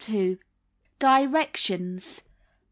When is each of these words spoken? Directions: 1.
Directions: 0.97 2.23
1. 2.25 2.31